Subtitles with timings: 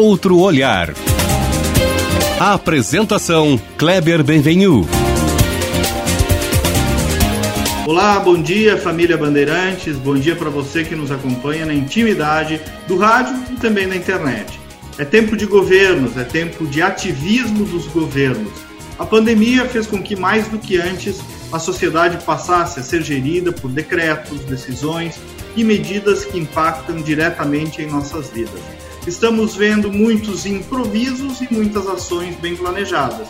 [0.00, 0.94] outro olhar.
[2.40, 4.88] A apresentação Kleber Benvenu.
[7.86, 12.58] Olá, bom dia família Bandeirantes, bom dia para você que nos acompanha na intimidade
[12.88, 14.58] do rádio e também na internet.
[14.96, 18.52] É tempo de governos, é tempo de ativismo dos governos.
[18.98, 21.20] A pandemia fez com que mais do que antes
[21.52, 25.16] a sociedade passasse a ser gerida por decretos, decisões
[25.54, 32.36] e medidas que impactam diretamente em nossas vidas estamos vendo muitos improvisos e muitas ações
[32.36, 33.28] bem planejadas.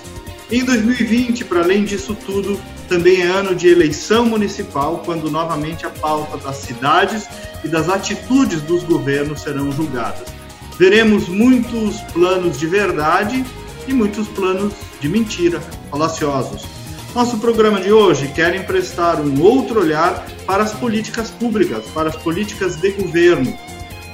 [0.51, 5.91] Em 2020, para além disso tudo, também é ano de eleição municipal, quando novamente a
[5.91, 7.29] pauta das cidades
[7.63, 10.29] e das atitudes dos governos serão julgadas.
[10.77, 13.45] Veremos muitos planos de verdade
[13.87, 16.67] e muitos planos de mentira, falaciosos.
[17.15, 22.17] Nosso programa de hoje quer emprestar um outro olhar para as políticas públicas, para as
[22.17, 23.57] políticas de governo,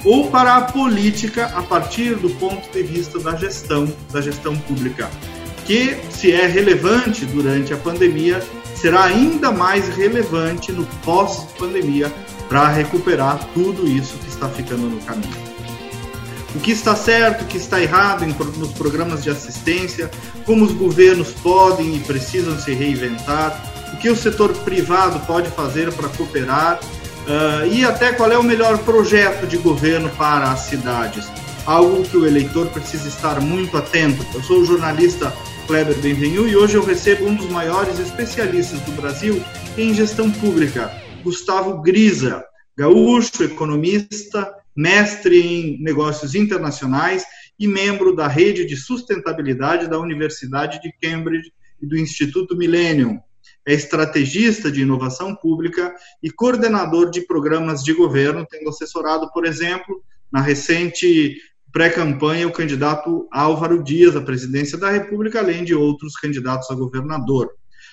[0.03, 5.09] ou para a política a partir do ponto de vista da gestão, da gestão pública,
[5.65, 8.41] que se é relevante durante a pandemia,
[8.75, 12.11] será ainda mais relevante no pós-pandemia
[12.47, 15.47] para recuperar tudo isso que está ficando no caminho.
[16.55, 18.25] O que está certo, o que está errado
[18.57, 20.09] nos programas de assistência,
[20.45, 23.61] como os governos podem e precisam se reinventar,
[23.93, 26.79] o que o setor privado pode fazer para cooperar
[27.27, 31.27] Uh, e até qual é o melhor projeto de governo para as cidades.
[31.65, 34.25] Algo que o eleitor precisa estar muito atento.
[34.33, 35.33] Eu sou o jornalista
[35.67, 39.43] Kleber Benvenu e hoje eu recebo um dos maiores especialistas do Brasil
[39.77, 40.89] em gestão pública,
[41.21, 42.45] Gustavo Grisa,
[42.77, 47.25] gaúcho, economista, mestre em negócios internacionais
[47.59, 53.19] e membro da rede de sustentabilidade da Universidade de Cambridge e do Instituto Millennium
[53.67, 60.01] é estrategista de inovação pública e coordenador de programas de governo, tendo assessorado, por exemplo,
[60.31, 61.35] na recente
[61.73, 67.49] pré-campanha, o candidato Álvaro Dias à presidência da República, além de outros candidatos a governador.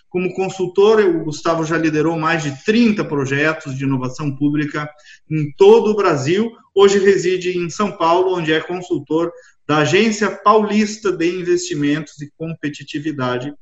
[0.09, 4.89] Como consultor, o Gustavo já liderou mais de 30 projetos de inovação pública
[5.29, 6.53] em todo o Brasil.
[6.73, 9.33] Hoje reside em São Paulo, onde é consultor
[9.67, 13.53] da Agência Paulista de Investimentos e Competitividade,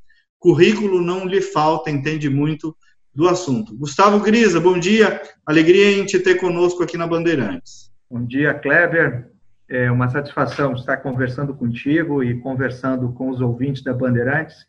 [0.43, 2.75] currículo não lhe falta, entende muito
[3.15, 3.73] do assunto.
[3.77, 7.89] Gustavo Grisa, bom dia, alegria em te ter conosco aqui na Bandeirantes.
[8.11, 9.31] Bom dia, Kleber.
[9.69, 14.67] É uma satisfação estar conversando contigo e conversando com os ouvintes da Bandeirantes,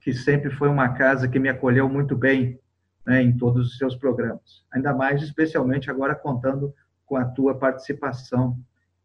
[0.00, 2.56] que sempre foi uma casa que me acolheu muito bem
[3.04, 4.64] né, em todos os seus programas.
[4.72, 6.72] Ainda mais, especialmente agora contando
[7.04, 8.56] com a tua participação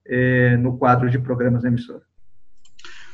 [0.06, 2.04] é, no quadro de programas da emissora.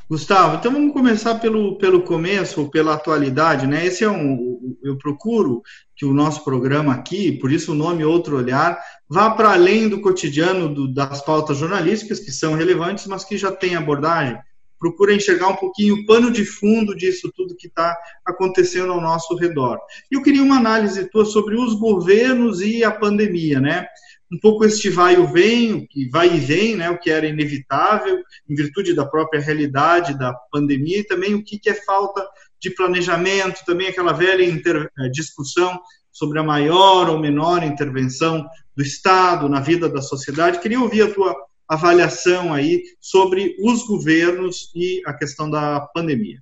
[0.09, 3.85] Gustavo, então vamos começar pelo, pelo começo, pela atualidade, né?
[3.85, 4.77] Esse é um.
[4.81, 5.61] Eu procuro
[5.97, 8.79] que o nosso programa aqui, por isso o nome Outro Olhar,
[9.09, 13.51] vá para além do cotidiano do, das pautas jornalísticas, que são relevantes, mas que já
[13.51, 14.37] tem abordagem.
[14.79, 19.35] Procura enxergar um pouquinho o pano de fundo disso tudo que está acontecendo ao nosso
[19.35, 19.77] redor.
[20.09, 23.85] Eu queria uma análise tua sobre os governos e a pandemia, né?
[24.31, 27.25] Um pouco este vai e vem, o que vai e vem, né, o que era
[27.25, 32.27] inevitável, em virtude da própria realidade da pandemia, e também o que, que é falta
[32.59, 35.79] de planejamento, também aquela velha inter, eh, discussão
[36.11, 38.45] sobre a maior ou menor intervenção
[38.75, 40.59] do Estado na vida da sociedade.
[40.59, 41.35] Queria ouvir a tua
[41.67, 46.41] avaliação aí sobre os governos e a questão da pandemia.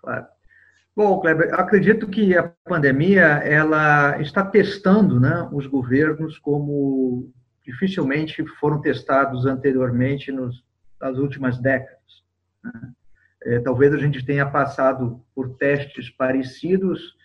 [0.00, 0.26] Claro.
[0.94, 7.32] Bom, Kleber, acredito que a pandemia ela está testando né, os governos como
[7.64, 10.62] dificilmente foram testados anteriormente nos,
[11.00, 12.22] nas últimas décadas.
[12.62, 12.92] Né?
[13.44, 17.16] É, talvez a gente tenha passado por testes parecidos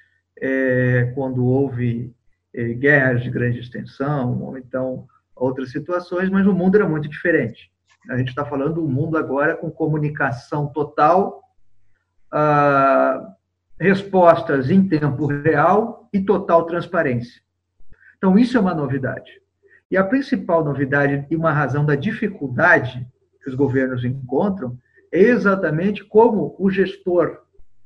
[0.41, 2.15] é, quando houve
[2.53, 7.69] é, guerras de grande extensão, ou então outras situações, mas o mundo era muito diferente.
[8.09, 11.43] A gente está falando do mundo agora com comunicação total,
[12.31, 13.35] ah,
[13.79, 17.41] respostas em tempo real e total transparência.
[18.17, 19.31] Então, isso é uma novidade.
[19.89, 23.07] E a principal novidade e uma razão da dificuldade
[23.41, 24.77] que os governos encontram
[25.11, 27.39] é exatamente como o gestor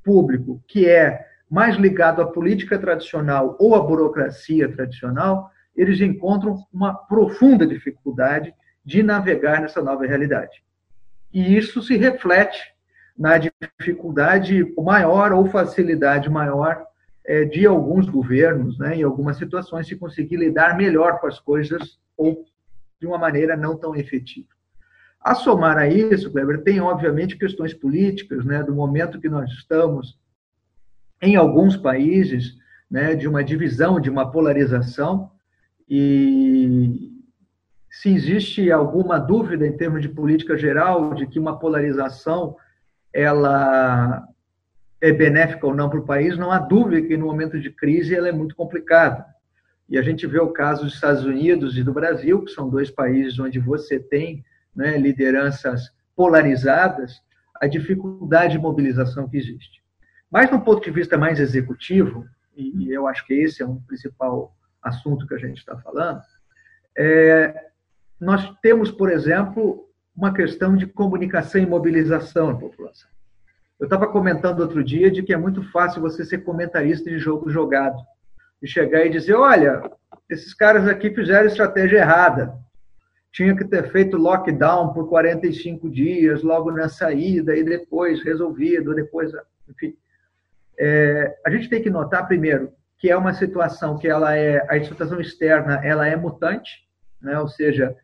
[0.04, 6.94] público, que é mais ligado à política tradicional ou à burocracia tradicional, eles encontram uma
[6.94, 10.64] profunda dificuldade de navegar nessa nova realidade.
[11.32, 12.60] E isso se reflete
[13.22, 16.84] na dificuldade maior ou facilidade maior
[17.24, 22.00] é, de alguns governos, né, em algumas situações, se conseguir lidar melhor com as coisas
[22.18, 22.44] ou
[23.00, 24.48] de uma maneira não tão efetiva.
[25.22, 30.18] A somar a isso, Kleber, tem obviamente questões políticas, né, do momento que nós estamos
[31.22, 32.56] em alguns países,
[32.90, 35.30] né, de uma divisão, de uma polarização,
[35.88, 37.12] e
[37.88, 42.58] se existe alguma dúvida em termos de política geral de que uma polarização
[43.14, 44.28] ela
[45.00, 48.16] é benéfica ou não para o país, não há dúvida que no momento de crise
[48.16, 49.26] ela é muito complicada.
[49.90, 52.90] E a gente vê o caso dos Estados Unidos e do Brasil, que são dois
[52.90, 57.22] países onde você tem né, lideranças polarizadas,
[57.60, 59.82] a dificuldade de mobilização que existe.
[60.32, 62.26] Mas, do ponto de vista mais executivo,
[62.56, 66.22] e eu acho que esse é um principal assunto que a gente está falando,
[66.98, 67.70] é,
[68.20, 73.10] nós temos, por exemplo, uma questão de comunicação e mobilização na população.
[73.80, 77.50] Eu estava comentando outro dia de que é muito fácil você ser comentarista de jogo
[77.50, 77.98] jogado
[78.62, 79.82] e chegar e dizer: olha,
[80.30, 82.54] esses caras aqui fizeram estratégia errada.
[83.32, 89.32] Tinha que ter feito lockdown por 45 dias, logo na saída, e depois resolvido, depois,
[89.70, 89.96] enfim.
[90.78, 94.84] É, a gente tem que notar, primeiro, que é uma situação que ela é, a
[94.84, 96.88] situação externa, ela é mutante,
[97.22, 97.40] né?
[97.40, 97.96] ou seja,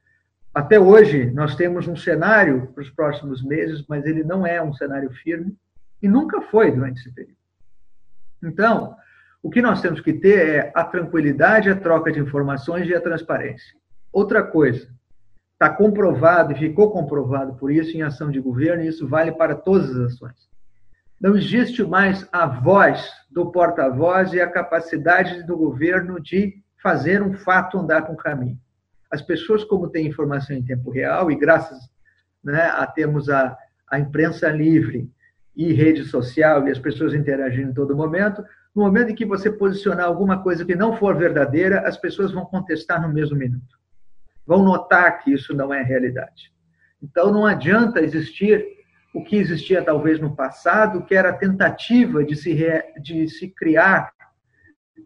[0.58, 4.74] até hoje, nós temos um cenário para os próximos meses, mas ele não é um
[4.74, 5.56] cenário firme
[6.02, 7.38] e nunca foi durante esse período.
[8.44, 8.96] Então,
[9.44, 13.00] o que nós temos que ter é a tranquilidade, a troca de informações e a
[13.00, 13.76] transparência.
[14.12, 14.90] Outra coisa,
[15.54, 19.54] está comprovado e ficou comprovado por isso em ação de governo, e isso vale para
[19.54, 20.50] todas as ações.
[21.22, 27.34] Não existe mais a voz do porta-voz e a capacidade do governo de fazer um
[27.34, 28.60] fato andar com o caminho
[29.10, 31.78] as pessoas, como têm informação em tempo real, e graças
[32.44, 33.58] né, a termos a,
[33.90, 35.10] a imprensa livre
[35.56, 38.44] e rede social, e as pessoas interagindo em todo momento,
[38.76, 42.46] no momento em que você posicionar alguma coisa que não for verdadeira, as pessoas vão
[42.46, 43.78] contestar no mesmo minuto.
[44.46, 46.54] Vão notar que isso não é realidade.
[47.02, 48.66] Então, não adianta existir
[49.14, 52.84] o que existia talvez no passado, que era a tentativa de se, re...
[53.02, 54.12] de se criar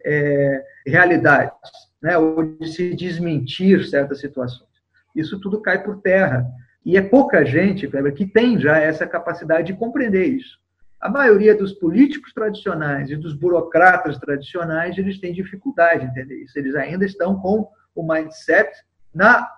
[0.03, 4.69] é, realidades né, ou de se desmentir certas situações.
[5.15, 6.47] Isso tudo cai por terra.
[6.83, 10.59] E é pouca gente, Kleber, que tem já essa capacidade de compreender isso.
[10.99, 16.57] A maioria dos políticos tradicionais e dos burocratas tradicionais, eles têm dificuldade de entender isso.
[16.57, 18.71] Eles ainda estão com o mindset
[19.13, 19.49] na,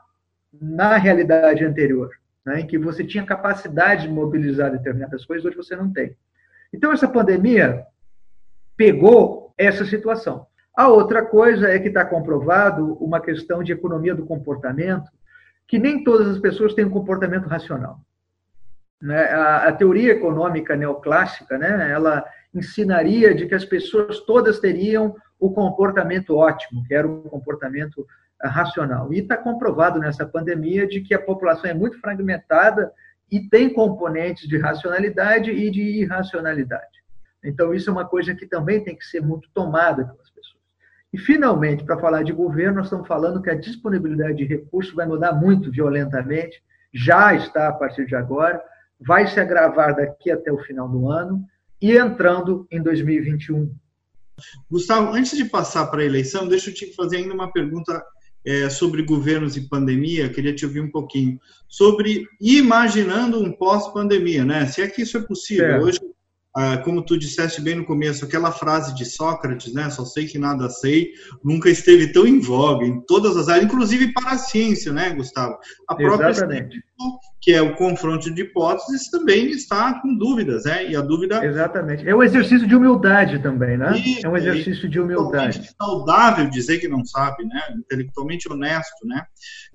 [0.51, 2.09] na realidade anterior,
[2.45, 6.15] né, em que você tinha capacidade de mobilizar determinadas coisas, hoje você não tem.
[6.73, 7.85] Então, essa pandemia
[8.75, 10.47] pegou essa situação.
[10.75, 15.09] A outra coisa é que está comprovado uma questão de economia do comportamento,
[15.67, 17.99] que nem todas as pessoas têm um comportamento racional.
[19.01, 19.21] Né?
[19.21, 26.37] A, teoria econômica neoclássica, né, ela ensinaria de que as pessoas todas teriam o comportamento
[26.37, 28.07] ótimo, que era um comportamento
[28.39, 29.13] ah, racional.
[29.13, 32.93] E está comprovado nessa pandemia de que a população é muito fragmentada
[33.29, 37.03] e tem componentes de racionalidade e de irracionalidade.
[37.43, 40.52] Então, isso é uma coisa que também tem que ser muito tomada pelas pessoas.
[41.13, 45.05] E, finalmente, para falar de governo, nós estamos falando que a disponibilidade de recursos vai
[45.05, 46.61] mudar muito violentamente,
[46.91, 48.59] já está a partir de agora,
[48.99, 51.45] vai se agravar daqui até o final do ano
[51.79, 53.71] e entrando em 2021.
[54.69, 58.03] Gustavo, antes de passar para a eleição, deixa eu te fazer ainda uma pergunta
[58.45, 64.65] é, sobre governos e pandemia, queria te ouvir um pouquinho sobre imaginando um pós-pandemia, né?
[64.65, 65.65] Se é que isso é possível.
[65.65, 65.79] É.
[65.79, 65.99] Hoje
[66.83, 69.89] como tu disseste bem no começo, aquela frase de Sócrates, né?
[69.89, 71.11] Só sei que nada sei,
[71.43, 75.57] nunca esteve tão em voga em todas as áreas, inclusive para a ciência, né, Gustavo?
[75.87, 76.69] A própria Exatamente.
[76.69, 76.83] Ciência,
[77.41, 80.89] que é o confronto de hipóteses, também está com dúvidas, né?
[80.89, 81.43] E a dúvida.
[81.43, 82.07] Exatamente.
[82.07, 83.97] É um exercício de humildade também, né?
[83.97, 85.71] Isso, é um exercício de humildade.
[85.81, 87.61] saudável dizer que não sabe, né?
[87.77, 89.25] Intelectualmente honesto, né?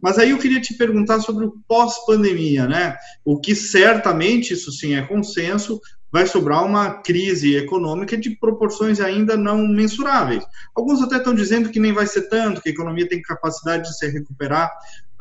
[0.00, 2.97] Mas aí eu queria te perguntar sobre o pós-pandemia, né?
[3.25, 5.78] O que certamente, isso sim é consenso,
[6.11, 10.45] vai sobrar uma crise econômica de proporções ainda não mensuráveis.
[10.75, 13.97] Alguns até estão dizendo que nem vai ser tanto, que a economia tem capacidade de
[13.97, 14.73] se recuperar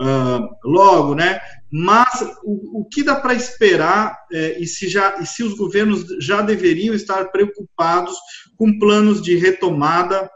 [0.02, 1.40] uh, logo, né?
[1.70, 6.06] Mas o, o que dá para esperar é, e, se já, e se os governos
[6.20, 8.16] já deveriam estar preocupados
[8.56, 10.30] com planos de retomada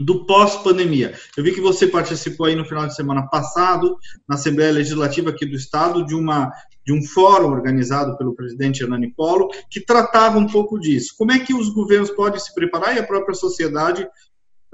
[0.00, 1.12] do pós-pandemia.
[1.36, 3.96] Eu vi que você participou aí no final de semana passado,
[4.28, 6.52] na Assembleia Legislativa aqui do Estado, de, uma,
[6.88, 11.14] de um fórum organizado pelo presidente Hernani Polo, que tratava um pouco disso.
[11.18, 14.08] Como é que os governos podem se preparar e a própria sociedade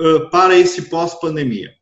[0.00, 1.73] uh, para esse pós-pandemia?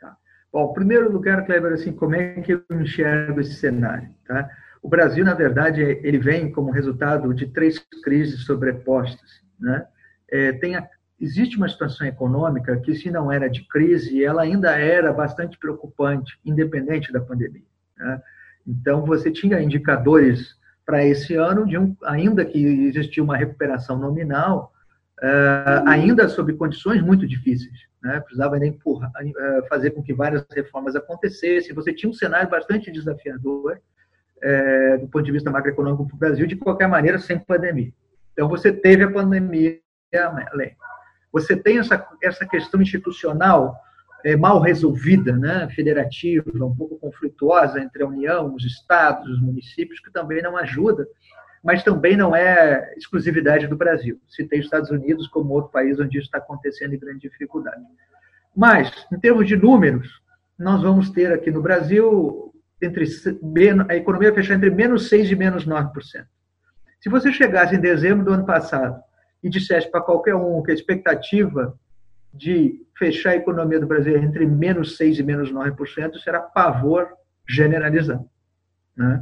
[0.00, 0.16] Tá.
[0.52, 4.08] Bom, primeiro lugar, Kleber, assim, como é que eu enxergo esse cenário?
[4.24, 4.48] Tá?
[4.80, 9.42] O Brasil, na verdade, ele vem como resultado de três crises sobrepostas.
[9.58, 9.84] Né?
[10.30, 10.88] É, tem a
[11.20, 16.38] existe uma situação econômica que, se não era de crise, ela ainda era bastante preocupante,
[16.44, 17.62] independente da pandemia.
[17.96, 18.22] Né?
[18.66, 24.72] Então, você tinha indicadores para esse ano, de um, ainda que existia uma recuperação nominal,
[25.22, 27.78] uh, ainda sob condições muito difíceis.
[28.02, 28.20] Né?
[28.20, 31.74] Precisava ainda empurrar, uh, fazer com que várias reformas acontecessem.
[31.74, 33.78] Você tinha um cenário bastante desafiador
[34.36, 37.92] uh, do ponto de vista macroeconômico para o Brasil, de qualquer maneira, sem pandemia.
[38.32, 39.80] Então, você teve a pandemia
[40.52, 40.76] além.
[41.32, 43.76] Você tem essa, essa questão institucional
[44.24, 50.00] é, mal resolvida, né, federativa, um pouco conflituosa entre a União, os estados, os municípios,
[50.00, 51.06] que também não ajuda,
[51.62, 54.18] mas também não é exclusividade do Brasil.
[54.26, 57.82] Citei os Estados Unidos como outro país onde isso está acontecendo em grande dificuldade.
[58.56, 60.08] Mas, em termos de números,
[60.58, 63.04] nós vamos ter aqui no Brasil entre
[63.88, 65.92] a economia fechar entre menos 6% e menos 9%.
[67.00, 68.98] Se você chegasse em dezembro do ano passado
[69.42, 71.78] e dissesse para qualquer um que a expectativa
[72.34, 77.08] de fechar a economia do Brasil entre menos 6% e menos 9%, será pavor
[77.48, 78.28] generalizado.
[78.96, 79.20] Né?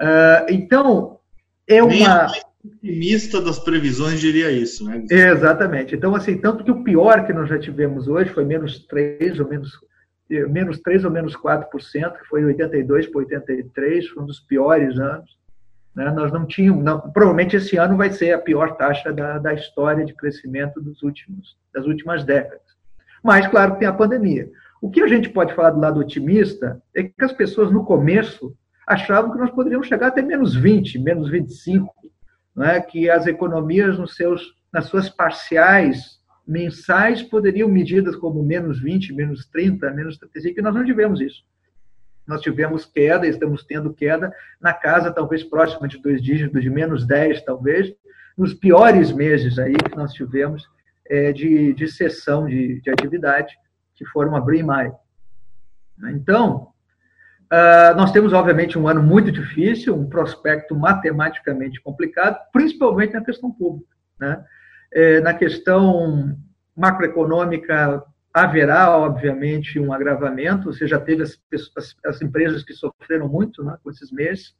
[0.00, 1.18] Uh, então,
[1.66, 1.90] é uma.
[1.90, 2.30] Nem a
[2.64, 5.04] otimista das previsões diria isso, né?
[5.10, 5.94] Exatamente.
[5.94, 9.48] Então, assim, tanto que o pior que nós já tivemos hoje foi menos 3 ou
[9.48, 9.70] menos,
[10.28, 11.68] menos 3 ou menos 4%,
[12.18, 15.36] que foi 82 para 83, foi um dos piores anos.
[15.96, 16.10] Né?
[16.10, 20.04] Nós não tínhamos, não, provavelmente esse ano vai ser a pior taxa da, da história
[20.04, 22.60] de crescimento dos últimos, das últimas décadas.
[23.24, 24.48] Mas, claro, tem a pandemia.
[24.80, 28.54] O que a gente pode falar do lado otimista é que as pessoas, no começo,
[28.86, 31.92] achavam que nós poderíamos chegar até menos 20, menos 25,
[32.54, 32.78] né?
[32.82, 39.46] que as economias nos seus, nas suas parciais mensais poderiam medidas como menos 20, menos
[39.46, 41.42] 30, menos 35, e nós não tivemos isso
[42.26, 47.06] nós tivemos queda, estamos tendo queda na casa talvez próxima de dois dígitos, de menos
[47.06, 47.94] 10 talvez,
[48.36, 50.68] nos piores meses aí que nós tivemos
[51.08, 53.56] é, de, de cessão de, de atividade,
[53.94, 54.94] que foram abril e maio.
[56.10, 56.68] Então,
[57.50, 63.50] uh, nós temos, obviamente, um ano muito difícil, um prospecto matematicamente complicado, principalmente na questão
[63.50, 63.88] pública.
[64.20, 64.44] Né?
[64.92, 66.36] É, na questão
[66.76, 68.02] macroeconômica,
[68.36, 70.70] haverá, obviamente, um agravamento.
[70.70, 71.40] Você já teve as,
[71.74, 74.54] as, as empresas que sofreram muito né, com esses meses,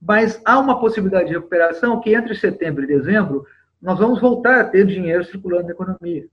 [0.00, 3.44] mas há uma possibilidade de recuperação que entre setembro e dezembro
[3.82, 6.28] nós vamos voltar a ter dinheiro circulando na economia.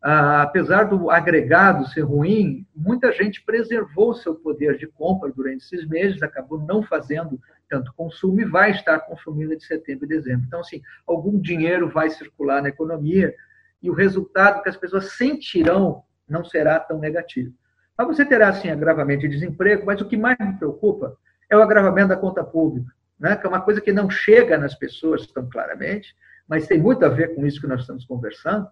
[0.00, 5.84] Ah, apesar do agregado ser ruim, muita gente preservou seu poder de compra durante esses
[5.88, 10.44] meses, acabou não fazendo tanto consumo e vai estar consumindo de setembro e dezembro.
[10.46, 13.34] Então, assim, algum dinheiro vai circular na economia
[13.82, 17.54] e o resultado que as pessoas sentirão não será tão negativo.
[17.96, 21.16] Mas você terá, sim, agravamento de desemprego, mas o que mais me preocupa
[21.48, 23.36] é o agravamento da conta pública, né?
[23.36, 26.16] que é uma coisa que não chega nas pessoas tão claramente,
[26.48, 28.66] mas tem muito a ver com isso que nós estamos conversando,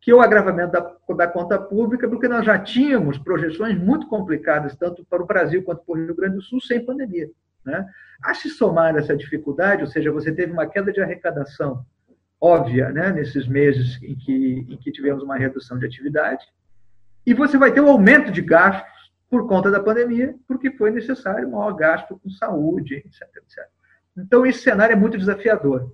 [0.00, 4.76] que é o agravamento da, da conta pública, porque nós já tínhamos projeções muito complicadas,
[4.76, 7.28] tanto para o Brasil quanto para o Rio Grande do Sul, sem pandemia.
[7.64, 7.84] Né?
[8.22, 11.84] A se somar essa dificuldade, ou seja, você teve uma queda de arrecadação
[12.40, 16.44] óbvia né, nesses meses em que, em que tivemos uma redução de atividade,
[17.26, 21.50] e você vai ter um aumento de gastos por conta da pandemia, porque foi necessário
[21.50, 23.64] maior gasto com saúde, etc, etc.
[24.16, 25.92] Então, esse cenário é muito desafiador.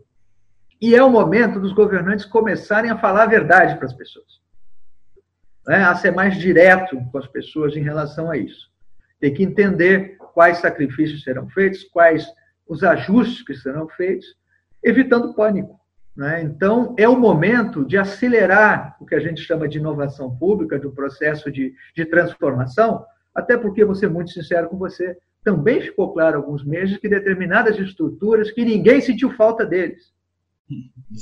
[0.80, 4.42] E é o momento dos governantes começarem a falar a verdade para as pessoas.
[5.66, 5.82] Né?
[5.82, 8.70] A ser mais direto com as pessoas em relação a isso.
[9.18, 12.26] Tem que entender quais sacrifícios serão feitos, quais
[12.66, 14.26] os ajustes que serão feitos,
[14.82, 15.80] evitando pânico.
[16.16, 16.42] Né?
[16.42, 20.92] Então, é o momento de acelerar o que a gente chama de inovação pública, do
[20.92, 23.04] processo de, de transformação,
[23.34, 27.08] até porque, vou ser muito sincero com você, também ficou claro há alguns meses que
[27.08, 30.12] determinadas estruturas que ninguém sentiu falta deles.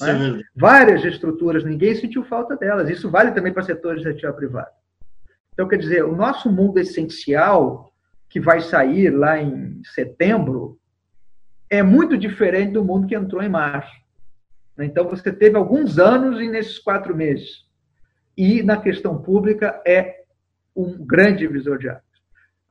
[0.01, 0.43] Né?
[0.55, 2.91] Várias estruturas, ninguém sentiu falta delas.
[2.91, 4.71] Isso vale também para setores de iniciativa privada.
[5.53, 7.93] Então, quer dizer, o nosso mundo essencial,
[8.29, 10.79] que vai sair lá em setembro,
[11.69, 14.00] é muito diferente do mundo que entrou em março.
[14.81, 14.87] Né?
[14.87, 17.67] Então, você teve alguns anos nesses quatro meses.
[18.37, 20.25] E na questão pública é
[20.75, 22.03] um grande divisor de águas.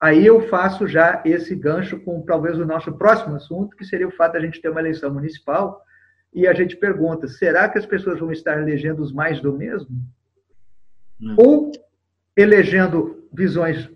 [0.02, 4.12] Aí eu faço já esse gancho com talvez o nosso próximo assunto, que seria o
[4.12, 5.84] fato de a gente ter uma eleição municipal
[6.34, 9.90] e a gente pergunta: será que as pessoas vão estar elegendo os mais do mesmo?
[11.22, 11.36] Hum.
[11.38, 11.72] Ou
[12.36, 13.90] elegendo visões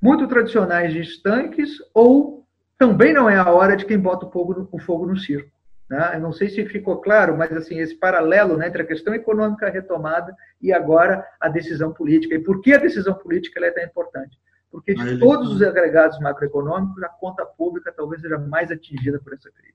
[0.00, 2.46] muito tradicionais de estanques, ou
[2.78, 5.50] também não é a hora de quem bota o fogo no, o fogo no circo.
[5.92, 6.18] Né?
[6.18, 10.34] Não sei se ficou claro, mas assim esse paralelo né, entre a questão econômica retomada
[10.58, 12.34] e agora a decisão política.
[12.34, 14.38] E por que a decisão política é tão importante?
[14.70, 19.50] Porque de todos os agregados macroeconômicos, a conta pública talvez seja mais atingida por essa
[19.50, 19.74] crise.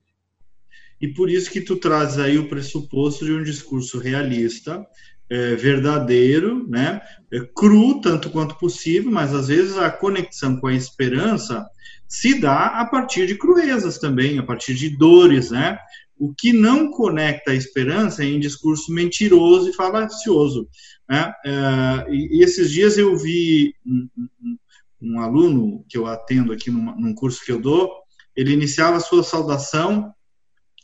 [0.99, 4.83] E por isso que tu traz aí o pressuposto de um discurso realista,
[5.29, 6.99] é, verdadeiro, né?
[7.31, 11.63] É, cru tanto quanto possível, mas às vezes a conexão com a esperança
[12.07, 15.77] se dá a partir de cruezas também, a partir de dores, né?
[16.19, 20.67] O que não conecta a esperança é em discurso mentiroso e falacioso.
[21.09, 21.31] Né?
[21.45, 24.57] É, e, esses dias eu vi um, um,
[25.01, 27.91] um, aluno que eu atendo aqui num curso que eu dou,
[28.35, 30.13] ele iniciava a sua saudação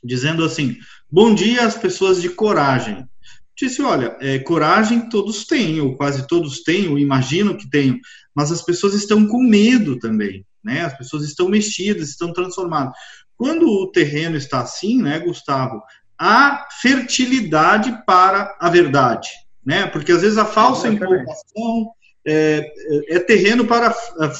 [0.03, 0.77] dizendo assim:
[1.09, 3.07] Bom dia às pessoas de coragem.
[3.55, 7.99] Disse: Olha, é, coragem todos têm, ou quase todos têm, ou imagino que tenham,
[8.35, 10.81] mas as pessoas estão com medo também, né?
[10.81, 12.93] As pessoas estão mexidas, estão transformadas.
[13.43, 15.83] Quando o terreno está assim, né, Gustavo,
[16.17, 19.27] há fertilidade para a verdade,
[19.65, 19.85] né?
[19.85, 21.91] Porque às vezes a falsa empolgação
[22.25, 22.65] é,
[23.09, 23.91] é, é terreno para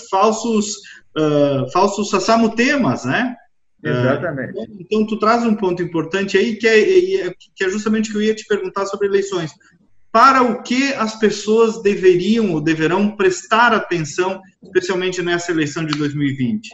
[0.10, 0.76] falsos
[1.18, 3.36] uh, falsos sassamutemas, né?
[3.84, 4.58] Exatamente.
[4.58, 8.20] Uh, então, tu traz um ponto importante aí, que é, que é justamente o que
[8.20, 9.52] eu ia te perguntar sobre eleições.
[10.14, 16.70] Para o que as pessoas deveriam ou deverão prestar atenção, especialmente nessa eleição de 2020?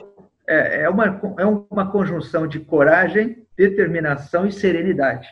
[0.50, 5.30] É, é, uma, é uma conjunção de coragem, determinação e serenidade.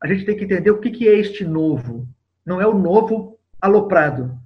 [0.00, 2.06] A gente tem que entender o que, que é este novo.
[2.46, 4.38] Não é o novo aloprado.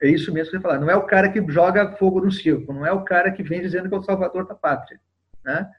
[0.00, 0.80] É isso mesmo que você falar.
[0.80, 2.72] Não é o cara que joga fogo no circo.
[2.72, 4.98] Não é o cara que vem dizendo que é o salvador da pátria.
[5.44, 5.70] Né?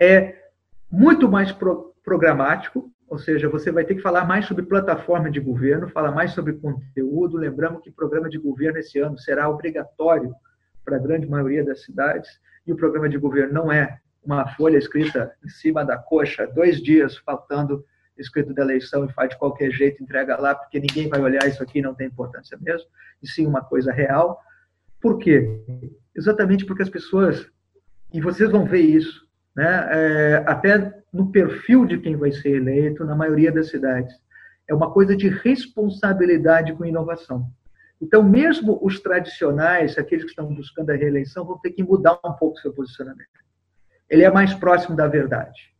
[0.00, 0.46] É
[0.90, 5.38] muito mais pro, programático, ou seja, você vai ter que falar mais sobre plataforma de
[5.38, 7.36] governo, falar mais sobre conteúdo.
[7.36, 10.34] Lembramos que programa de governo esse ano será obrigatório
[10.82, 14.76] para a grande maioria das cidades e o programa de governo não é uma folha
[14.76, 17.84] escrita em cima da coxa, dois dias faltando
[18.18, 21.62] escrito da eleição e faz de qualquer jeito, entrega lá, porque ninguém vai olhar isso
[21.62, 22.88] aqui, não tem importância mesmo,
[23.22, 24.40] e sim uma coisa real.
[25.00, 25.48] Por quê?
[26.14, 27.46] Exatamente porque as pessoas,
[28.12, 33.04] e vocês vão ver isso, né, é, até no perfil de quem vai ser eleito,
[33.04, 34.14] na maioria das cidades,
[34.68, 37.46] é uma coisa de responsabilidade com inovação.
[38.00, 42.32] Então, mesmo os tradicionais, aqueles que estão buscando a reeleição, vão ter que mudar um
[42.32, 43.28] pouco seu posicionamento.
[44.08, 45.74] Ele é mais próximo da verdade.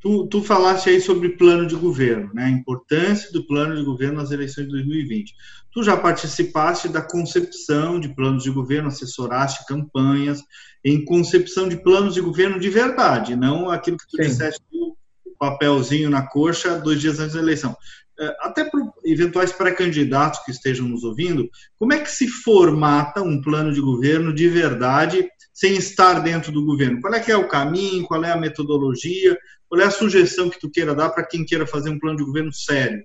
[0.00, 2.44] Tu, tu falaste aí sobre plano de governo, né?
[2.44, 5.34] a importância do plano de governo nas eleições de 2020.
[5.72, 10.42] Tu já participaste da concepção de planos de governo, assessoraste campanhas
[10.84, 14.28] em concepção de planos de governo de verdade, não aquilo que tu Sim.
[14.28, 14.96] disseste, o
[15.38, 17.76] papelzinho na coxa dois dias antes da eleição.
[18.18, 23.40] É, até para eventuais pré-candidatos que estejam nos ouvindo, como é que se formata um
[23.40, 27.00] plano de governo de verdade sem estar dentro do governo?
[27.00, 29.38] Qual é que é o caminho, qual é a metodologia,
[29.68, 32.24] qual é a sugestão que tu queira dar para quem queira fazer um plano de
[32.24, 33.04] governo sério?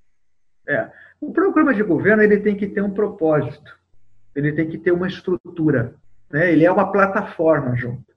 [0.68, 3.78] É, o programa de governo ele tem que ter um propósito,
[4.36, 5.96] ele tem que ter uma estrutura,
[6.32, 6.52] né?
[6.52, 8.12] ele é uma plataforma junto.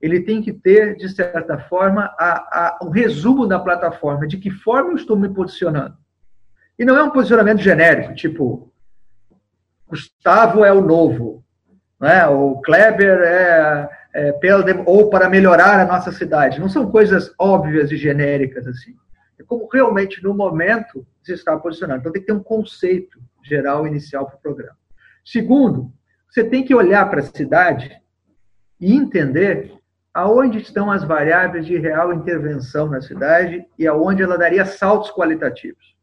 [0.00, 4.48] Ele tem que ter, de certa forma, a, a, um resumo da plataforma, de que
[4.48, 5.96] forma eu estou me posicionando
[6.78, 8.72] e não é um posicionamento genérico, tipo,
[9.88, 11.42] Gustavo é o novo,
[11.98, 12.26] né?
[12.26, 16.60] o Kleber é, é pela, ou para melhorar a nossa cidade.
[16.60, 18.94] Não são coisas óbvias e genéricas assim.
[19.40, 22.00] É como realmente, no momento, se está posicionando.
[22.00, 24.76] Então, tem que ter um conceito geral inicial para o programa.
[25.24, 25.92] Segundo,
[26.28, 28.00] você tem que olhar para a cidade
[28.80, 29.74] e entender
[30.12, 35.97] aonde estão as variáveis de real intervenção na cidade e aonde ela daria saltos qualitativos.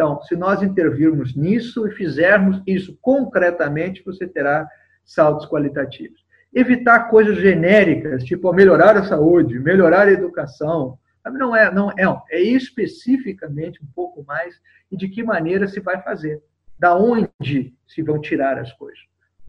[0.00, 4.66] Então, se nós intervirmos nisso e fizermos isso concretamente, você terá
[5.04, 6.24] saltos qualitativos.
[6.54, 10.98] Evitar coisas genéricas, tipo melhorar a saúde, melhorar a educação,
[11.34, 14.58] não é, não é, é especificamente um pouco mais
[14.90, 16.42] e de que maneira se vai fazer,
[16.78, 19.00] da onde se vão tirar as coisas.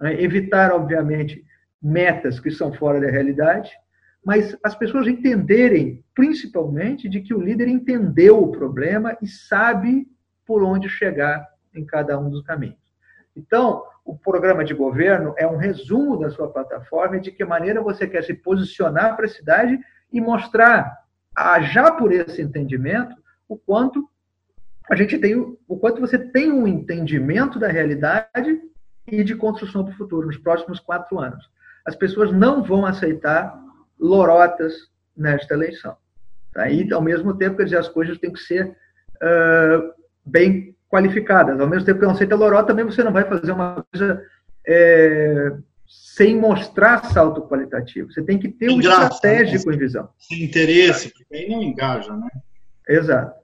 [0.01, 0.21] Né?
[0.21, 1.45] Evitar, obviamente,
[1.81, 3.71] metas que são fora da realidade,
[4.21, 10.11] mas as pessoas entenderem, principalmente, de que o líder entendeu o problema e sabe
[10.45, 12.77] por onde chegar em cada um dos caminhos.
[13.35, 17.81] Então, o programa de governo é um resumo da sua plataforma e de que maneira
[17.81, 19.79] você quer se posicionar para a cidade
[20.11, 20.97] e mostrar,
[21.61, 23.15] já por esse entendimento,
[23.47, 24.09] o quanto
[24.89, 28.59] a gente tem, o quanto você tem um entendimento da realidade
[29.07, 31.49] e de construção para o futuro, nos próximos quatro anos.
[31.85, 33.57] As pessoas não vão aceitar
[33.99, 35.95] lorotas nesta eleição.
[36.53, 36.69] Tá?
[36.69, 41.59] E, ao mesmo tempo, quer dizer, as coisas têm que ser uh, bem qualificadas.
[41.59, 44.21] Ao mesmo tempo que não aceita loró, também você não vai fazer uma coisa
[44.67, 45.53] é,
[45.87, 48.11] sem mostrar salto qualitativo.
[48.11, 49.75] Você tem que ter um Engraça, estratégico né?
[49.75, 50.09] em visão.
[50.19, 52.27] Sem interesse, porque aí não engaja, né?
[52.87, 53.41] Exato.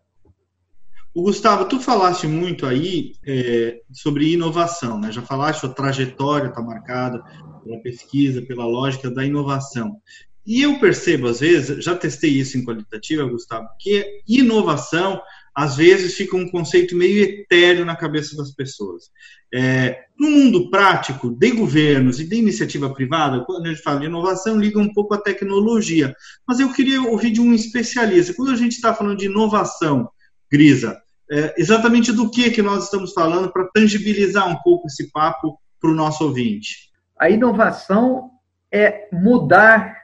[1.13, 5.11] O Gustavo, tu falaste muito aí é, sobre inovação, né?
[5.11, 7.23] Já falaste a trajetória está marcada
[7.63, 9.99] pela pesquisa, pela lógica da inovação.
[10.45, 15.19] E eu percebo às vezes, já testei isso em qualitativa, Gustavo, que inovação
[15.57, 19.05] às vezes fica um conceito meio etéreo na cabeça das pessoas.
[19.51, 24.05] É, no mundo prático de governos e de iniciativa privada, quando a gente fala de
[24.05, 26.13] inovação, liga um pouco à tecnologia.
[26.47, 28.35] Mas eu queria ouvir de um especialista.
[28.35, 30.07] Quando a gente está falando de inovação,
[30.51, 30.95] Grisa,
[31.31, 35.89] é, exatamente do que, que nós estamos falando para tangibilizar um pouco esse papo para
[35.89, 36.91] o nosso ouvinte?
[37.19, 38.29] A inovação
[38.71, 40.03] é mudar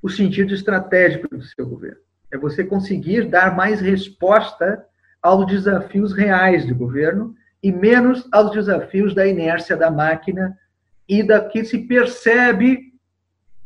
[0.00, 2.01] o sentido estratégico do seu governo.
[2.32, 4.84] É você conseguir dar mais resposta
[5.22, 10.58] aos desafios reais do governo e menos aos desafios da inércia da máquina
[11.08, 12.92] e da que se percebe,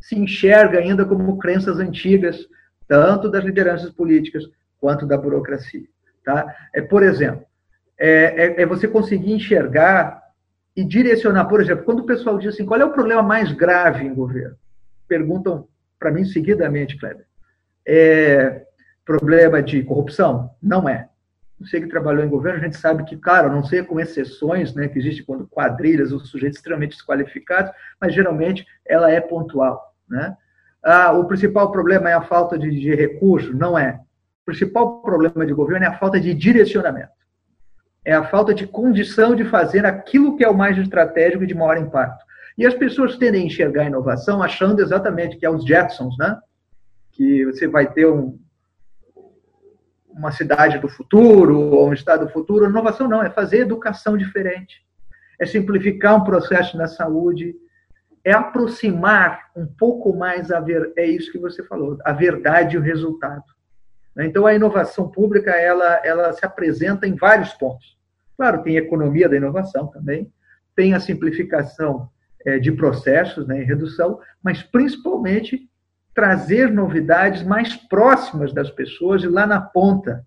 [0.01, 2.47] se enxerga ainda como crenças antigas,
[2.87, 4.45] tanto das lideranças políticas
[4.79, 5.87] quanto da burocracia.
[6.25, 6.55] Tá?
[6.75, 7.47] É, por exemplo,
[7.99, 10.23] é, é, é você conseguir enxergar
[10.75, 14.05] e direcionar, por exemplo, quando o pessoal diz assim, qual é o problema mais grave
[14.05, 14.57] em governo?
[15.09, 15.67] Perguntam
[15.99, 17.26] para mim seguidamente, Kleber.
[17.87, 18.67] É
[19.05, 20.51] problema de corrupção?
[20.61, 21.09] Não é.
[21.61, 24.89] Você que trabalhou em governo, a gente sabe que, claro, não sei com exceções, né,
[24.89, 30.37] que existe quando quadrilhas ou sujeitos extremamente desqualificados, mas geralmente ela é pontual, né?
[30.83, 33.57] Ah, o principal problema é a falta de, de recurso?
[33.57, 33.99] Não é.
[34.43, 37.11] O principal problema de governo é a falta de direcionamento.
[38.05, 41.55] É a falta de condição de fazer aquilo que é o mais estratégico e de
[41.55, 42.25] maior impacto.
[42.57, 46.39] E as pessoas tendem a enxergar a inovação achando exatamente que é os Jetsons, né?
[47.17, 48.39] Que você vai ter um,
[50.11, 52.69] uma cidade do futuro ou um estado do futuro.
[52.69, 54.85] inovação não, é fazer educação diferente.
[55.39, 57.55] É simplificar um processo na saúde,
[58.25, 62.79] é aproximar um pouco mais a ver, é isso que você falou, a verdade e
[62.79, 63.45] o resultado.
[64.15, 64.27] Né?
[64.27, 67.97] Então, a inovação pública ela, ela se apresenta em vários pontos.
[68.37, 70.33] Claro, tem a economia da inovação também,
[70.75, 72.09] tem a simplificação
[72.45, 75.69] é, de processos, né, redução, mas principalmente
[76.17, 80.27] trazer novidades mais próximas das pessoas e lá na ponta,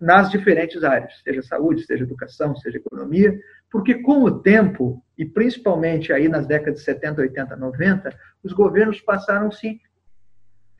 [0.00, 3.38] nas diferentes áreas, seja saúde, seja educação, seja economia,
[3.70, 9.00] porque com o tempo, e principalmente aí nas décadas de 70, 80, 90, os governos
[9.02, 9.78] passaram a se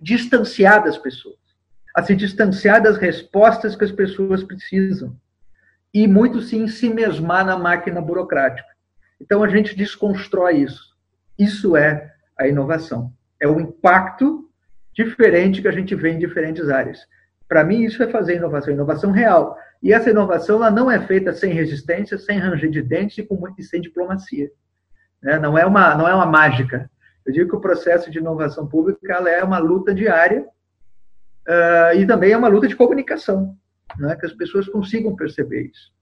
[0.00, 1.40] distanciar das pessoas
[1.94, 5.16] a se distanciar das respostas que as pessoas precisam
[5.92, 8.68] e muito se ensimesmar na máquina burocrática.
[9.20, 10.96] Então a gente desconstrói isso.
[11.38, 13.12] Isso é a inovação.
[13.40, 14.48] É o impacto
[14.94, 16.98] diferente que a gente vê em diferentes áreas.
[17.48, 19.57] Para mim, isso é fazer inovação, inovação real.
[19.83, 23.40] E essa inovação ela não é feita sem resistência, sem ranger de dentes e, com,
[23.59, 24.50] e sem diplomacia.
[25.22, 25.38] Né?
[25.38, 26.90] Não, é uma, não é uma mágica.
[27.26, 30.46] Eu digo que o processo de inovação pública ela é uma luta diária
[31.48, 33.57] Uh, e também é uma luta de comunicação,
[33.98, 35.92] né, que as pessoas consigam perceber isso.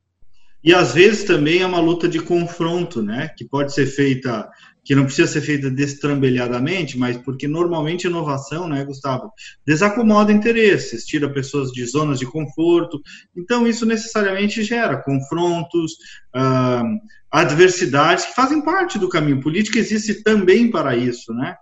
[0.62, 4.50] E às vezes também é uma luta de confronto, né, que pode ser feita,
[4.88, 9.30] que não precisa ser feita destrambelhadamente, mas porque normalmente inovação, né, Gustavo,
[9.66, 12.98] desacomoda interesses, tira pessoas de zonas de conforto,
[13.36, 15.92] então isso necessariamente gera confrontos,
[16.34, 16.98] uh,
[17.30, 19.42] adversidades que fazem parte do caminho.
[19.42, 21.54] Política existe também para isso, né?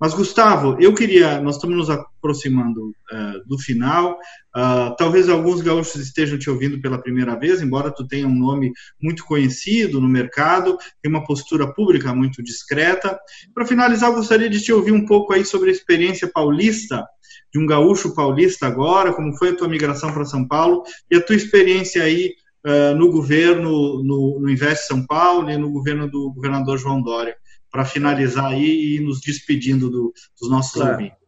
[0.00, 4.12] Mas, Gustavo, eu queria, nós estamos nos aproximando uh, do final,
[4.56, 8.72] uh, talvez alguns gaúchos estejam te ouvindo pela primeira vez, embora tu tenha um nome
[9.02, 13.18] muito conhecido no mercado, tem uma postura pública muito discreta.
[13.52, 17.04] Para finalizar, gostaria de te ouvir um pouco aí sobre a experiência paulista,
[17.52, 21.20] de um gaúcho paulista agora, como foi a tua migração para São Paulo e a
[21.20, 22.34] tua experiência aí
[22.64, 27.34] uh, no governo, no, no Invest São Paulo e no governo do governador João Dória
[27.70, 30.92] para finalizar aí e nos despedindo do, dos nossos claro.
[30.92, 31.18] ouvintes.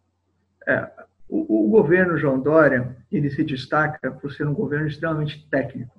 [0.67, 0.91] É,
[1.29, 5.99] o, o, governo João Dória ele se destaca por ser um governo extremamente técnico.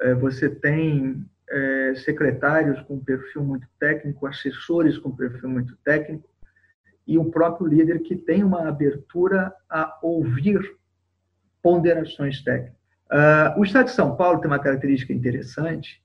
[0.00, 6.28] É, você tem é, secretários com perfil muito técnico, assessores com perfil muito técnico
[7.06, 10.76] e um próprio líder que tem uma abertura a ouvir
[11.62, 12.78] ponderações técnicas.
[13.10, 16.02] Uh, o Estado de São Paulo tem uma característica interessante,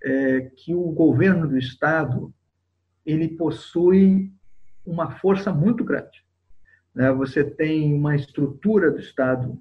[0.00, 2.32] é, que o governo do Estado
[3.10, 4.30] ele possui
[4.84, 6.24] uma força muito grande.
[6.94, 7.10] Né?
[7.12, 9.58] Você tem uma estrutura do Estado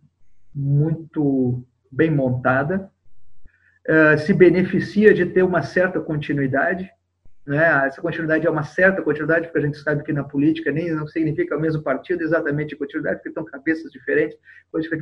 [0.53, 2.91] muito bem montada,
[3.87, 6.89] eh, se beneficia de ter uma certa continuidade.
[7.45, 7.85] Né?
[7.87, 11.07] Essa continuidade é uma certa continuidade, porque a gente sabe que na política nem não
[11.07, 14.37] significa o mesmo partido exatamente continuidade, porque estão cabeças diferentes,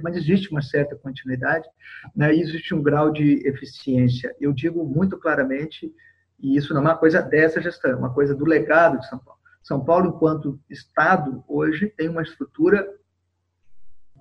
[0.03, 1.67] mas existe uma certa continuidade,
[2.15, 2.35] né?
[2.35, 4.35] e existe um grau de eficiência.
[4.39, 5.91] Eu digo muito claramente
[6.39, 9.19] e isso não é uma coisa dessa gestão, é uma coisa do legado de São
[9.19, 9.39] Paulo.
[9.63, 12.87] São Paulo, enquanto Estado, hoje tem uma estrutura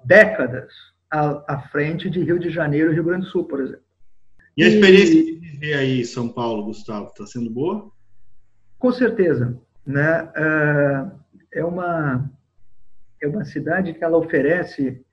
[0.05, 0.73] décadas
[1.11, 3.85] à, à frente de Rio de Janeiro e Rio Grande do Sul, por exemplo.
[4.57, 7.91] E a experiência e, de viver aí em São Paulo, Gustavo, está sendo boa?
[8.79, 9.59] Com certeza.
[9.85, 10.31] Né?
[10.35, 12.31] É, é uma,
[13.21, 15.05] é uma cidade que ela oferece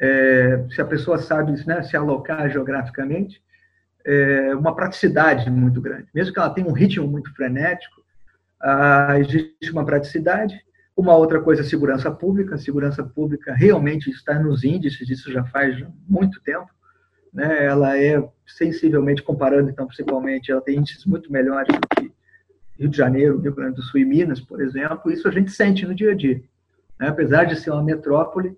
[0.00, 3.42] é, se a pessoa sabe né, se alocar geograficamente,
[4.04, 6.08] é, uma praticidade muito grande.
[6.14, 8.02] Mesmo que ela tenha um ritmo muito frenético,
[8.60, 10.60] ah, existe uma praticidade.
[10.96, 12.54] Uma outra coisa, segurança pública.
[12.54, 16.68] A segurança pública realmente está nos índices, isso já faz muito tempo.
[17.32, 17.64] Né?
[17.64, 22.12] Ela é sensivelmente, comparando então principalmente, ela tem índices muito melhores do que
[22.78, 25.10] Rio de Janeiro, Rio Grande do Sul e Minas, por exemplo.
[25.10, 26.42] Isso a gente sente no dia a dia.
[27.00, 27.08] Né?
[27.08, 28.56] Apesar de ser uma metrópole,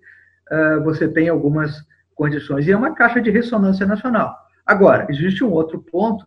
[0.51, 2.67] ah, você tem algumas condições.
[2.67, 4.44] E é uma caixa de ressonância nacional.
[4.65, 6.25] Agora, existe um outro ponto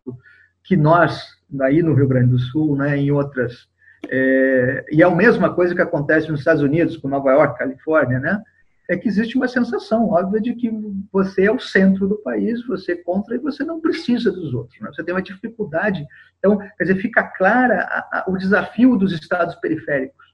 [0.62, 3.66] que nós, daí no Rio Grande do Sul, né, em outras.
[4.08, 8.20] É, e é a mesma coisa que acontece nos Estados Unidos, com Nova York, Califórnia,
[8.20, 8.40] né?
[8.88, 10.70] É que existe uma sensação óbvia de que
[11.12, 14.80] você é o centro do país, você contra e você não precisa dos outros.
[14.80, 14.88] Né?
[14.94, 16.06] Você tem uma dificuldade.
[16.38, 20.24] Então, quer dizer, fica clara a, a, o desafio dos estados periféricos.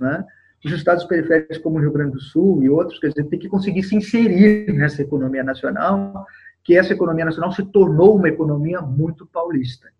[0.00, 0.24] Né?
[0.64, 3.48] Os estados periféricos, como o Rio Grande do Sul e outros, quer dizer, tem que
[3.48, 6.26] conseguir se inserir nessa economia nacional
[6.64, 9.92] que essa economia nacional se tornou uma economia muito paulista.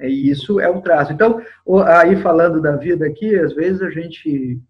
[0.00, 1.12] E isso é um traço.
[1.12, 1.40] Então,
[1.86, 4.60] aí falando da vida aqui, às vezes a gente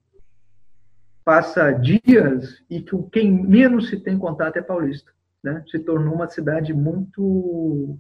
[1.25, 5.11] passa dias e que quem menos se tem contato é paulista.
[5.43, 5.65] Né?
[5.71, 7.99] Se tornou uma cidade muito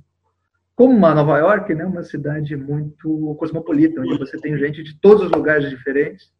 [0.74, 5.24] como uma Nova York, né, uma cidade muito cosmopolita, onde você tem gente de todos
[5.24, 6.32] os lugares diferentes,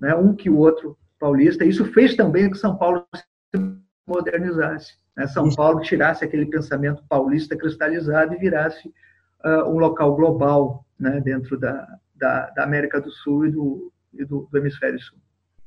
[0.00, 1.62] né, um que o outro paulista.
[1.62, 3.62] Isso fez também que São Paulo se
[4.06, 8.88] modernizasse né, São Paulo tirasse aquele pensamento paulista cristalizado e virasse
[9.44, 14.24] uh, um local global né, dentro da, da, da, América do Sul e do, e
[14.24, 15.18] do, do hemisfério sul.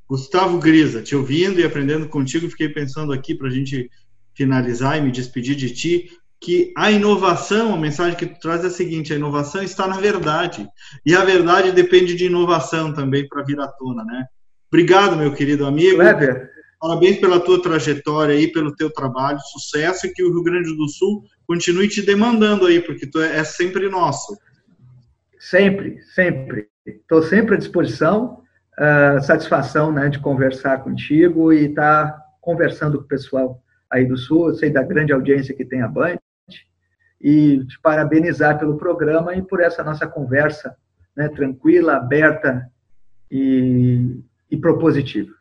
[0.07, 3.89] Gustavo Grisa, te ouvindo e aprendendo contigo, fiquei pensando aqui para a gente
[4.35, 8.67] finalizar e me despedir de ti, que a inovação, a mensagem que tu traz é
[8.67, 10.67] a seguinte: a inovação está na verdade.
[11.05, 14.25] E a verdade depende de inovação também para vir à tona, né?
[14.67, 15.95] Obrigado, meu querido amigo.
[15.95, 16.51] Kleber,
[16.85, 20.87] Parabéns pela tua trajetória aí, pelo teu trabalho, sucesso e que o Rio Grande do
[20.87, 24.37] Sul continue te demandando aí, porque tu é, é sempre nosso.
[25.39, 26.67] Sempre, sempre.
[26.85, 28.43] Estou sempre à disposição.
[28.77, 34.15] Uh, satisfação né, de conversar contigo e estar tá conversando com o pessoal aí do
[34.15, 34.49] Sul.
[34.49, 36.17] Eu sei da grande audiência que tem a Band
[37.19, 40.77] e te parabenizar pelo programa e por essa nossa conversa
[41.17, 42.69] né, tranquila, aberta
[43.31, 44.19] e,
[44.51, 45.33] e propositiva.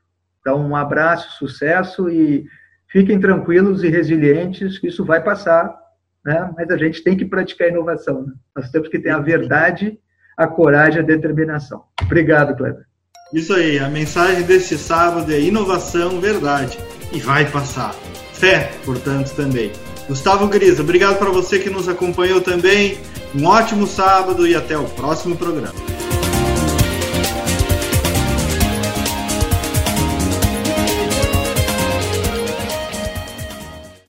[0.44, 2.44] Então, um abraço, sucesso e
[2.92, 5.74] fiquem tranquilos e resilientes, que isso vai passar,
[6.22, 6.50] né?
[6.54, 8.26] mas a gente tem que praticar inovação.
[8.26, 8.33] Né?
[8.54, 9.98] Nós temos que ter a verdade,
[10.37, 11.85] a coragem, a determinação.
[12.02, 12.85] Obrigado, Kleber.
[13.33, 16.78] Isso aí, a mensagem deste sábado é inovação, verdade.
[17.11, 17.94] E vai passar.
[18.35, 19.72] Fé, portanto, também.
[20.07, 22.98] Gustavo Grisa, obrigado para você que nos acompanhou também.
[23.35, 25.93] Um ótimo sábado e até o próximo programa.